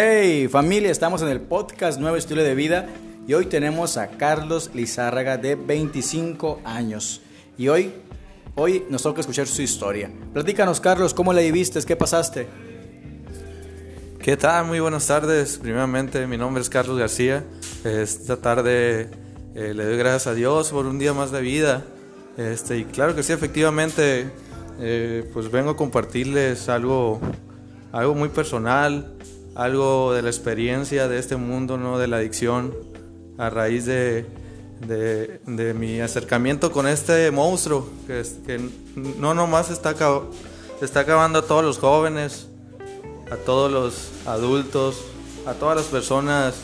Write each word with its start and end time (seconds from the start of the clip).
Hey 0.00 0.46
familia, 0.46 0.92
estamos 0.92 1.22
en 1.22 1.28
el 1.28 1.40
podcast 1.40 1.98
Nuevo 1.98 2.16
Estilo 2.16 2.44
de 2.44 2.54
Vida 2.54 2.86
y 3.26 3.34
hoy 3.34 3.46
tenemos 3.46 3.96
a 3.96 4.06
Carlos 4.10 4.70
Lizárraga 4.72 5.38
de 5.38 5.56
25 5.56 6.60
años. 6.64 7.20
Y 7.56 7.66
hoy, 7.66 7.92
hoy 8.54 8.84
nos 8.90 9.02
toca 9.02 9.22
escuchar 9.22 9.48
su 9.48 9.60
historia. 9.60 10.08
Platícanos 10.32 10.78
Carlos, 10.78 11.14
¿cómo 11.14 11.32
la 11.32 11.40
viviste? 11.40 11.82
¿Qué 11.82 11.96
pasaste? 11.96 12.46
¿Qué 14.20 14.36
tal? 14.36 14.66
Muy 14.66 14.78
buenas 14.78 15.04
tardes. 15.08 15.58
Primeramente, 15.58 16.28
mi 16.28 16.36
nombre 16.36 16.62
es 16.62 16.70
Carlos 16.70 16.96
García. 16.96 17.42
Esta 17.82 18.36
tarde 18.36 19.10
eh, 19.56 19.74
le 19.74 19.84
doy 19.84 19.98
gracias 19.98 20.28
a 20.28 20.34
Dios 20.34 20.70
por 20.70 20.86
un 20.86 21.00
día 21.00 21.12
más 21.12 21.32
de 21.32 21.40
vida. 21.40 21.84
Este, 22.36 22.78
y 22.78 22.84
claro 22.84 23.16
que 23.16 23.24
sí, 23.24 23.32
efectivamente, 23.32 24.30
eh, 24.78 25.28
pues 25.32 25.50
vengo 25.50 25.70
a 25.70 25.76
compartirles 25.76 26.68
algo, 26.68 27.20
algo 27.90 28.14
muy 28.14 28.28
personal, 28.28 29.16
algo 29.58 30.14
de 30.14 30.22
la 30.22 30.30
experiencia 30.30 31.08
de 31.08 31.18
este 31.18 31.34
mundo, 31.34 31.76
¿no? 31.76 31.98
de 31.98 32.06
la 32.06 32.18
adicción, 32.18 32.72
a 33.38 33.50
raíz 33.50 33.86
de, 33.86 34.24
de, 34.86 35.74
mi 35.74 36.00
acercamiento 36.00 36.70
con 36.70 36.86
este 36.86 37.30
monstruo 37.32 37.88
que, 38.06 38.22
que 38.46 38.60
no 38.94 39.34
nomás 39.34 39.70
está, 39.70 39.96
está 40.80 41.00
acabando 41.00 41.40
a 41.40 41.42
todos 41.42 41.64
los 41.64 41.78
jóvenes, 41.78 42.46
a 43.32 43.36
todos 43.36 43.70
los 43.70 44.10
adultos, 44.26 45.02
a 45.44 45.54
todas 45.54 45.76
las 45.76 45.86
personas, 45.86 46.54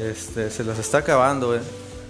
este, 0.00 0.52
se 0.52 0.62
las 0.62 0.78
está 0.78 0.98
acabando. 0.98 1.56
¿eh? 1.56 1.60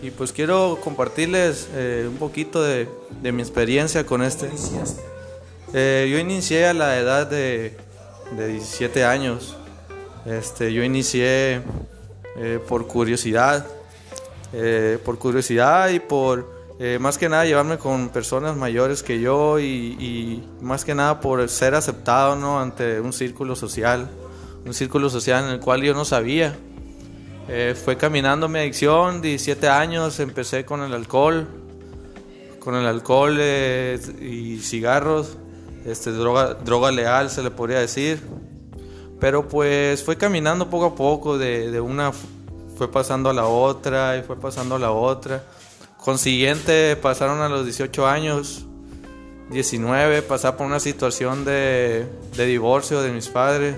Y 0.03 0.11
pues 0.11 0.33
quiero 0.33 0.81
compartirles 0.85 1.67
eh, 1.73 2.07
un 2.07 2.19
poquito 2.19 2.63
de, 2.63 2.91
de, 3.23 3.33
mi 3.33 3.41
experiencia 3.41 4.05
con 4.05 4.23
este. 4.23 4.51
Eh, 5.73 6.11
yo 6.13 6.19
inicié 6.19 6.67
a 6.67 6.75
la 6.75 6.99
edad 6.99 7.27
de, 7.27 7.75
de 8.37 8.49
17 8.49 9.03
años. 9.03 9.57
Este, 10.27 10.73
yo 10.73 10.83
inicié 10.83 11.61
eh, 12.37 12.59
por 12.67 12.87
curiosidad, 12.87 13.67
eh, 14.55 14.99
por 15.05 15.19
curiosidad 15.19 15.91
y 15.91 16.01
por 16.01 16.51
eh, 16.81 16.99
más 16.99 17.19
que 17.19 17.29
nada 17.29 17.45
llevarme 17.45 17.77
con 17.77 18.09
personas 18.09 18.57
mayores 18.57 19.03
que 19.03 19.21
yo 19.21 19.61
y, 19.61 19.65
y, 19.65 20.49
más 20.63 20.85
que 20.85 20.95
nada 20.95 21.21
por 21.21 21.47
ser 21.49 21.75
aceptado 21.75 22.37
¿no? 22.37 22.59
ante 22.59 23.01
un 23.01 23.13
círculo 23.13 23.55
social, 23.55 24.09
un 24.65 24.73
círculo 24.73 25.11
social 25.11 25.45
en 25.45 25.51
el 25.51 25.61
cual 25.61 25.83
yo 25.83 25.93
no 25.93 26.05
sabía. 26.05 26.57
fue 27.85 27.99
caminando 27.99 28.49
mi 28.49 28.59
adicción, 28.61 29.21
17 29.21 29.69
años, 29.69 30.19
empecé 30.21 30.65
con 30.65 30.81
el 30.81 30.95
alcohol, 30.95 31.47
con 32.61 32.75
el 32.75 32.87
alcohol 32.87 33.39
y 33.39 34.59
cigarros, 34.63 35.37
este, 35.85 36.11
droga, 36.13 36.55
droga 36.55 36.91
leal 36.91 37.29
se 37.29 37.43
le 37.43 37.51
podría 37.51 37.79
decir. 37.79 38.44
Pero 39.21 39.49
pues 39.49 40.03
fue 40.03 40.17
caminando 40.17 40.69
poco 40.69 40.87
a 40.87 40.95
poco, 40.95 41.39
de, 41.39 41.81
una 41.81 42.13
fue 42.77 42.91
pasando 42.91 43.31
a 43.31 43.33
la 43.33 43.47
otra 43.47 44.17
y 44.17 44.23
fue 44.23 44.37
pasando 44.37 44.77
a 44.77 44.79
la 44.79 44.91
otra. 44.91 45.45
Consiguiente 45.97 46.97
pasaron 46.97 47.41
a 47.41 47.49
los 47.49 47.65
18 47.65 48.07
años, 48.07 48.67
19, 49.51 50.23
pasar 50.23 50.57
por 50.57 50.67
una 50.67 50.81
situación 50.81 51.45
de, 51.45 52.07
de 52.37 52.47
divorcio 52.47 53.01
de 53.01 53.13
mis 53.13 53.29
padres. 53.29 53.77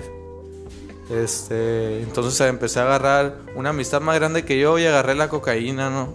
Este, 1.09 2.01
entonces 2.01 2.39
empecé 2.41 2.79
a 2.79 2.83
agarrar 2.83 3.37
una 3.55 3.69
amistad 3.69 4.01
más 4.01 4.15
grande 4.15 4.43
que 4.43 4.59
yo 4.59 4.77
y 4.77 4.85
agarré 4.85 5.15
la 5.15 5.29
cocaína, 5.29 5.89
¿no? 5.89 6.09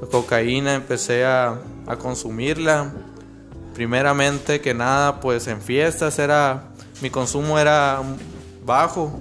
La 0.00 0.08
cocaína 0.08 0.74
empecé 0.74 1.24
a, 1.24 1.60
a 1.86 1.96
consumirla. 1.96 2.92
Primeramente 3.74 4.60
que 4.60 4.74
nada, 4.74 5.20
pues 5.20 5.46
en 5.46 5.62
fiestas 5.62 6.18
era 6.18 6.72
mi 7.00 7.10
consumo 7.10 7.58
era 7.58 8.02
bajo, 8.64 9.20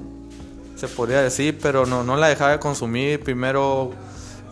se 0.75 0.88
podría 0.88 1.22
decir, 1.22 1.58
pero 1.61 1.86
no, 1.86 2.03
no 2.03 2.17
la 2.17 2.27
dejaba 2.27 2.52
de 2.52 2.60
consumir. 2.60 3.23
Primero 3.23 3.92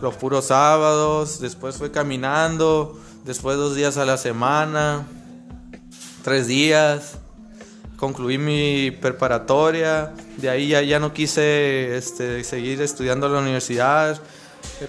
los 0.00 0.14
puros 0.16 0.46
sábados, 0.46 1.40
después 1.40 1.76
fue 1.76 1.90
caminando, 1.90 2.98
después 3.24 3.56
dos 3.56 3.74
días 3.74 3.96
a 3.96 4.04
la 4.04 4.16
semana, 4.16 5.06
tres 6.22 6.46
días. 6.46 7.18
Concluí 7.96 8.36
mi 8.36 8.90
preparatoria, 8.90 10.12
de 10.36 10.50
ahí 10.50 10.68
ya, 10.68 10.82
ya 10.82 10.98
no 10.98 11.14
quise 11.14 11.96
este, 11.96 12.44
seguir 12.44 12.82
estudiando 12.82 13.26
en 13.26 13.32
la 13.32 13.38
universidad. 13.38 14.20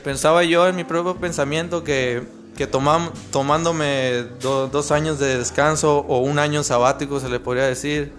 Pensaba 0.04 0.44
yo 0.44 0.68
en 0.68 0.76
mi 0.76 0.84
propio 0.84 1.16
pensamiento 1.16 1.84
que, 1.86 2.24
que 2.58 2.68
tomándome 2.68 4.26
dos 4.42 4.92
años 4.92 5.20
de 5.20 5.38
descanso 5.38 6.00
o 6.00 6.18
un 6.20 6.38
año 6.40 6.64
sabático, 6.64 7.22
se 7.22 7.30
le 7.30 7.40
podría 7.40 7.66
decir, 7.66 8.12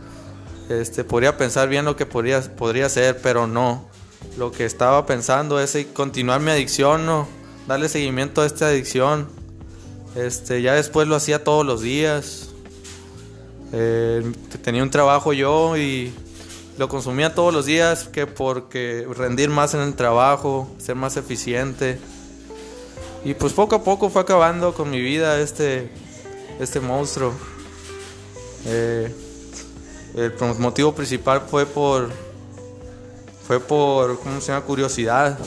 este, 0.68 1.04
podría 1.04 1.36
pensar 1.36 1.68
bien 1.68 1.84
lo 1.84 1.96
que 1.96 2.06
podría, 2.06 2.40
podría 2.56 2.88
ser, 2.88 3.20
pero 3.20 3.46
no. 3.46 3.88
Lo 4.36 4.52
que 4.52 4.64
estaba 4.64 5.06
pensando 5.06 5.60
es 5.60 5.76
continuar 5.92 6.40
mi 6.40 6.50
adicción, 6.50 7.06
no, 7.06 7.26
darle 7.66 7.88
seguimiento 7.88 8.42
a 8.42 8.46
esta 8.46 8.68
adicción. 8.68 9.28
Este, 10.14 10.62
ya 10.62 10.74
después 10.74 11.08
lo 11.08 11.16
hacía 11.16 11.44
todos 11.44 11.64
los 11.64 11.80
días. 11.80 12.50
Eh, 13.72 14.32
tenía 14.62 14.82
un 14.82 14.90
trabajo 14.90 15.32
yo 15.32 15.76
y 15.76 16.12
lo 16.78 16.88
consumía 16.88 17.34
todos 17.34 17.52
los 17.52 17.66
días 17.66 18.04
que 18.04 18.26
porque 18.26 19.06
rendir 19.16 19.50
más 19.50 19.74
en 19.74 19.80
el 19.80 19.94
trabajo, 19.94 20.70
ser 20.78 20.96
más 20.96 21.16
eficiente. 21.16 21.98
Y 23.24 23.34
pues 23.34 23.52
poco 23.52 23.76
a 23.76 23.84
poco 23.84 24.10
fue 24.10 24.22
acabando 24.22 24.74
con 24.74 24.90
mi 24.90 25.00
vida 25.00 25.40
este, 25.40 25.90
este 26.60 26.80
monstruo. 26.80 27.32
Eh, 28.66 29.12
el 30.14 30.34
motivo 30.58 30.94
principal 30.94 31.42
fue 31.42 31.66
por 31.66 32.08
fue 33.46 33.60
por 33.60 34.18
cómo 34.20 34.40
se 34.42 34.52
llama 34.52 34.64
curiosidad. 34.66 35.38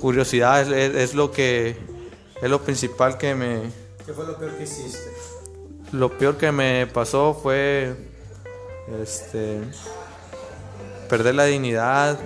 Curiosidad 0.00 0.72
es, 0.72 1.14
lo 1.14 1.30
que 1.30 1.76
es 2.40 2.48
lo 2.48 2.62
principal 2.62 3.18
que 3.18 3.34
me 3.34 3.62
qué 4.06 4.12
fue 4.14 4.24
lo 4.26 4.38
peor 4.38 4.56
que 4.56 4.62
hiciste 4.62 5.10
lo 5.92 6.16
peor 6.16 6.36
que 6.38 6.52
me 6.52 6.86
pasó 6.86 7.38
fue 7.42 7.94
este 9.02 9.60
perder 11.08 11.34
la 11.34 11.44
dignidad 11.44 12.18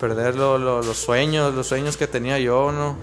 perder 0.00 0.36
los 0.36 0.96
sueños 0.96 1.54
los 1.54 1.66
sueños 1.66 1.98
que 1.98 2.06
tenía 2.06 2.38
yo 2.38 2.72
no 2.72 2.96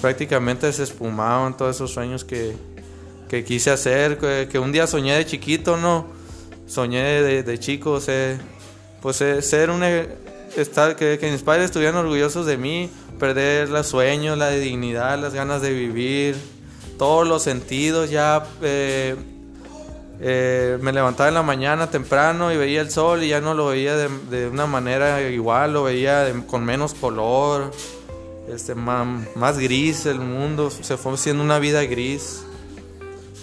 prácticamente 0.00 0.72
se 0.72 0.84
esfumaban 0.84 1.56
todos 1.56 1.74
esos 1.74 1.90
sueños 1.90 2.24
que 2.24 2.56
que 3.30 3.44
quise 3.44 3.70
hacer, 3.70 4.18
que, 4.18 4.58
un 4.58 4.72
día 4.72 4.88
soñé 4.88 5.14
de 5.14 5.24
chiquito, 5.24 5.76
¿no? 5.76 6.08
Soñé 6.66 7.22
de, 7.22 7.58
chico, 7.60 8.00
pues 9.00 9.16
ser 9.16 9.70
un... 9.70 9.84
E, 9.84 10.08
estar, 10.56 10.96
que, 10.96 11.16
mis 11.30 11.42
padres 11.42 11.66
estuvieran 11.66 11.94
orgullosos 11.94 12.44
de 12.44 12.56
mí, 12.56 12.90
perder 13.20 13.68
los 13.68 13.86
sueños, 13.86 14.36
la 14.36 14.50
dignidad, 14.50 15.16
las 15.20 15.32
ganas 15.32 15.62
de 15.62 15.72
vivir, 15.72 16.34
todos 16.98 17.24
los 17.24 17.44
sentidos, 17.44 18.10
ya 18.10 18.44
eh, 18.62 19.14
eh, 20.20 20.78
me 20.80 20.92
levantaba 20.92 21.28
en 21.28 21.34
la 21.36 21.44
mañana 21.44 21.88
temprano 21.88 22.52
y 22.52 22.56
veía 22.56 22.80
el 22.80 22.90
sol 22.90 23.22
y 23.22 23.28
ya 23.28 23.40
no 23.40 23.54
lo 23.54 23.66
veía 23.66 23.96
de, 23.96 24.48
una 24.48 24.66
manera 24.66 25.22
igual, 25.22 25.74
lo 25.74 25.84
veía 25.84 26.32
con 26.48 26.64
menos 26.64 26.94
color, 26.94 27.70
este, 28.52 28.74
más, 28.74 29.06
más, 29.36 29.56
gris 29.56 30.04
el 30.06 30.18
mundo, 30.18 30.68
se 30.68 30.96
fue 30.96 31.14
haciendo 31.14 31.44
una 31.44 31.60
vida 31.60 31.84
gris 31.84 32.42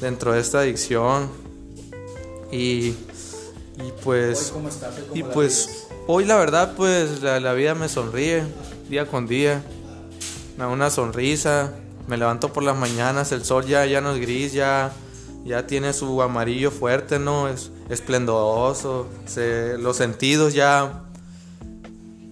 dentro 0.01 0.33
de 0.33 0.39
esta 0.39 0.59
adicción. 0.59 1.29
Y, 2.51 2.95
y 3.77 3.93
pues, 4.03 4.53
y 5.13 5.23
pues 5.23 5.87
hoy 6.07 6.25
la 6.25 6.37
verdad 6.37 6.73
pues 6.75 7.21
la, 7.21 7.53
vida 7.53 7.75
me 7.75 7.89
sonríe 7.89 8.43
día 8.89 9.05
con 9.07 9.27
día. 9.27 9.63
Me 10.57 10.63
da 10.63 10.69
una 10.69 10.89
sonrisa, 10.89 11.73
me 12.07 12.17
levanto 12.17 12.51
por 12.51 12.63
las 12.63 12.77
mañanas, 12.77 13.31
el 13.31 13.43
sol 13.43 13.65
ya, 13.65 13.85
ya 13.85 14.01
no 14.01 14.13
es 14.13 14.21
gris, 14.21 14.53
ya, 14.53 14.91
ya 15.45 15.67
tiene 15.67 15.93
su 15.93 16.21
amarillo 16.21 16.71
fuerte, 16.71 17.19
¿no? 17.19 17.47
Es 17.47 17.69
esplendoroso, 17.89 19.07
los 19.77 19.97
sentidos 19.97 20.55
ya, 20.55 21.03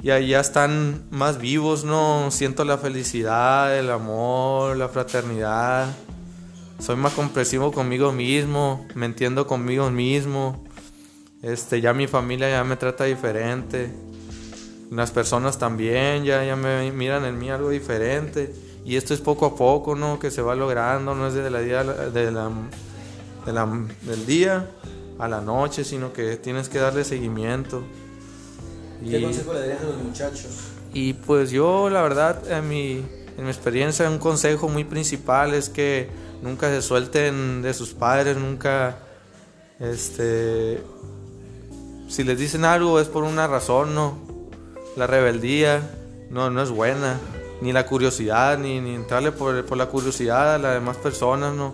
ya, 0.01 0.19
ya 0.19 0.40
están 0.40 1.04
más 1.12 1.38
vivos, 1.38 1.84
¿no? 1.84 2.31
Siento 2.31 2.66
la 2.66 2.80
felicidad, 2.80 3.78
el 3.78 3.92
amor, 3.92 4.75
la 4.75 4.90
fraternidad 4.90 5.94
soy 6.80 6.95
más 6.95 7.13
comprensivo 7.13 7.72
conmigo 7.72 8.12
mismo, 8.12 8.86
me 8.95 9.06
entiendo 9.06 9.48
conmigo 9.48 9.89
mismo. 9.89 10.63
Este, 11.42 11.81
ya 11.81 11.94
mi 11.94 12.07
familia 12.07 12.50
ya 12.50 12.63
me 12.63 12.75
trata 12.75 13.06
diferente. 13.06 13.92
Las 14.92 15.12
personas 15.12 15.57
también 15.57 16.24
ya, 16.24 16.44
ya 16.44 16.56
me 16.56 16.92
miran 16.92 17.25
en 17.25 17.38
mí 17.38 17.50
algo 17.50 17.69
diferente. 17.69 18.54
Y 18.86 18.98
esto 18.98 19.13
es 19.13 19.22
poco 19.22 19.45
a 19.45 19.56
poco, 19.56 19.95
¿no? 19.95 20.19
Que 20.19 20.30
se 20.30 20.42
va 20.42 20.56
logrando, 20.56 21.16
no 21.16 21.27
es 21.27 21.33
de 21.33 21.50
la 21.50 21.60
día, 21.60 21.83
de 21.83 22.31
la, 22.31 22.51
de 23.45 23.54
la, 23.54 23.88
del 24.04 24.25
día 24.25 24.69
a 25.18 25.28
la 25.28 25.42
noche, 25.42 25.83
sino 25.83 26.13
que 26.13 26.38
tienes 26.38 26.69
que 26.69 26.78
darle 26.78 27.04
seguimiento. 27.04 27.83
¿Qué 29.04 29.21
consejo 29.21 29.54
le 29.54 29.60
darías 29.60 29.81
a 29.81 29.86
los 29.86 29.98
muchachos? 29.98 30.51
Y 30.94 31.13
pues 31.13 31.51
yo, 31.51 31.89
la 31.89 32.01
verdad, 32.01 32.50
en 32.51 32.69
mi, 32.69 33.06
en 33.38 33.44
mi 33.44 33.50
experiencia, 33.50 34.10
un 34.10 34.20
consejo 34.20 34.70
muy 34.70 34.84
principal 34.84 35.54
es 35.54 35.70
que 35.70 36.10
nunca 36.42 36.70
se 36.70 36.82
suelten 36.82 37.62
de 37.62 37.74
sus 37.74 37.94
padres, 37.94 38.38
nunca 38.38 38.98
este 39.80 40.82
si 42.08 42.24
les 42.24 42.40
dicen 42.40 42.66
algo 42.66 43.00
es 43.00 43.08
por 43.08 43.24
una 43.24 43.48
razón, 43.48 43.96
¿no? 43.96 44.18
La 44.96 45.08
rebeldía 45.08 45.82
no, 46.30 46.50
no 46.50 46.62
es 46.62 46.70
buena, 46.70 47.20
ni 47.62 47.74
la 47.74 47.86
curiosidad, 47.86 48.58
ni, 48.58 48.80
ni 48.80 48.96
entrarle 48.96 49.32
por, 49.32 49.66
por 49.66 49.78
la 49.78 49.88
curiosidad 49.88 50.56
a 50.56 50.58
las 50.58 50.74
demás 50.76 50.98
personas, 50.98 51.54
¿no? 51.54 51.74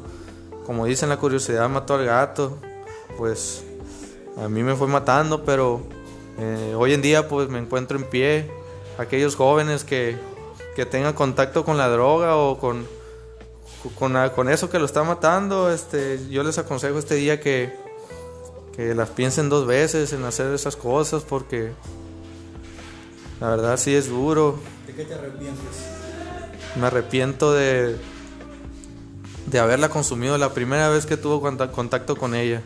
Como 0.66 0.86
dicen, 0.86 1.10
la 1.10 1.18
curiosidad 1.18 1.70
mató 1.70 1.96
al 1.96 2.06
gato, 2.06 2.58
pues 3.18 3.64
a 4.38 4.48
mí 4.48 4.64
me 4.64 4.76
fue 4.76 4.88
matando, 4.88 5.44
pero 5.44 5.82
eh, 6.40 6.74
hoy 6.78 6.94
en 6.94 7.02
día 7.02 7.28
pues 7.28 7.50
me 7.50 7.60
encuentro 7.60 7.98
en 7.98 8.06
pie. 8.06 8.50
Aquellos 8.98 9.36
jóvenes 9.36 9.84
que, 9.84 10.18
que 10.76 10.86
tengan 10.86 11.14
contacto 11.14 11.66
con 11.66 11.78
la 11.78 11.90
droga 11.90 12.36
o 12.36 12.58
con, 12.58 12.88
con, 13.98 14.16
con, 14.30 14.50
eso 14.50 14.70
que 14.70 14.80
lo 14.80 14.86
está 14.86 15.04
matando, 15.04 15.72
este, 15.72 16.20
yo 16.30 16.44
les 16.44 16.58
aconsejo 16.58 16.98
este 16.98 17.16
día 17.16 17.40
que, 17.40 17.76
que 18.76 18.96
las 18.96 19.10
piensen 19.10 19.50
dos 19.50 19.66
veces 19.66 20.14
en 20.14 20.24
hacer 20.24 20.54
esas 20.54 20.76
cosas 20.76 21.24
porque 21.24 21.72
la 23.40 23.50
verdad 23.50 23.78
sí 23.78 23.94
es 23.94 24.08
duro. 24.08 24.60
¿De 24.88 24.94
qué 24.94 25.04
te 25.04 25.14
arrepientes? 25.14 25.62
Me 26.80 26.88
arrepiento 26.88 27.52
de, 27.54 27.98
de 29.48 29.60
haberla 29.60 29.90
consumido 29.90 30.38
la 30.38 30.54
primera 30.54 30.90
vez 30.90 31.06
que 31.06 31.18
tuvo 31.18 31.42
contacto 31.42 32.16
con 32.16 32.36
ella. 32.36 32.62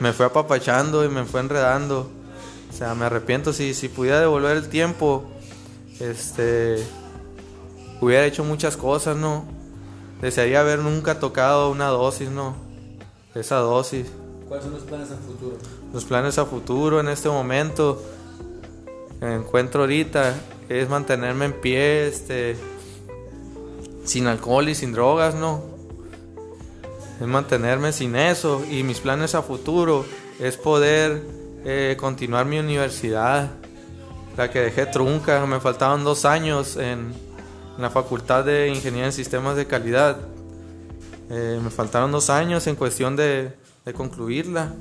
Me 0.00 0.12
fue 0.12 0.26
apapachando 0.26 1.04
y 1.04 1.08
me 1.08 1.24
fue 1.24 1.40
enredando. 1.40 2.10
O 2.70 2.72
sea, 2.76 2.94
me 2.94 3.06
arrepiento 3.06 3.52
si, 3.52 3.74
si 3.74 3.88
pudiera 3.88 4.20
devolver 4.20 4.56
el 4.56 4.68
tiempo. 4.68 5.24
Este 6.00 6.84
hubiera 8.00 8.26
hecho 8.26 8.44
muchas 8.44 8.76
cosas, 8.76 9.16
¿no? 9.16 9.44
Desearía 10.20 10.60
haber 10.60 10.80
nunca 10.80 11.18
tocado 11.18 11.70
una 11.70 11.88
dosis, 11.88 12.30
¿no? 12.30 12.54
Esa 13.34 13.56
dosis. 13.56 14.06
¿Cuáles 14.48 14.64
son 14.64 14.74
los 14.74 14.84
planes 14.84 15.10
a 15.10 15.16
futuro? 15.16 15.56
Los 15.92 16.04
planes 16.04 16.38
a 16.38 16.46
futuro 16.46 17.00
en 17.00 17.08
este 17.08 17.28
momento 17.28 18.02
que 19.20 19.34
encuentro 19.34 19.82
ahorita 19.82 20.34
es 20.68 20.88
mantenerme 20.88 21.46
en 21.46 21.60
pie, 21.60 22.08
este, 22.08 22.56
sin 24.04 24.26
alcohol 24.26 24.68
y 24.68 24.74
sin 24.74 24.92
drogas, 24.92 25.34
¿no? 25.34 25.62
Es 27.20 27.26
mantenerme 27.26 27.92
sin 27.92 28.14
eso 28.14 28.62
y 28.70 28.82
mis 28.82 29.00
planes 29.00 29.34
a 29.34 29.42
futuro 29.42 30.04
es 30.38 30.56
poder 30.56 31.22
eh, 31.64 31.96
continuar 31.98 32.46
mi 32.46 32.58
universidad, 32.58 33.50
la 34.36 34.50
que 34.50 34.60
dejé 34.60 34.86
trunca, 34.86 35.44
me 35.46 35.60
faltaban 35.60 36.04
dos 36.04 36.24
años 36.24 36.76
en, 36.76 37.12
la 37.78 37.90
Facultad 37.90 38.42
de 38.42 38.68
Ingeniería 38.68 39.06
en 39.06 39.12
Sistemas 39.12 39.54
de 39.54 39.66
Calidad. 39.66 40.16
Eh, 41.28 41.60
me 41.62 41.68
faltaron 41.68 42.10
dos 42.10 42.30
años 42.30 42.66
en 42.66 42.74
cuestión 42.74 43.16
de, 43.16 43.52
de 43.84 43.92
concluirla. 43.92 44.72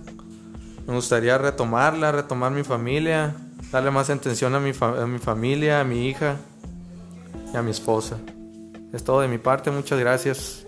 Me 0.87 0.93
gustaría 0.93 1.37
retomarla, 1.37 2.13
retomar 2.13 2.53
mi 2.53 2.63
familia, 2.63 3.35
darle 3.71 3.91
más 3.91 4.09
atención 4.09 4.55
a 4.55 4.61
mi, 4.61 4.71
a 4.79 5.05
mi 5.05 5.19
familia, 5.19 5.81
a 5.81 5.83
mi 5.83 6.07
hija 6.07 6.37
y 7.53 7.57
a 7.57 7.61
mi 7.61 7.71
esposa. 7.71 8.17
Es 8.93 9.03
todo 9.03 9.19
de 9.19 9.27
mi 9.27 9.39
parte, 9.39 9.71
muchas 9.71 9.99
gracias. 9.99 10.64